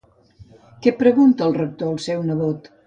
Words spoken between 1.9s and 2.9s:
al seu nebot?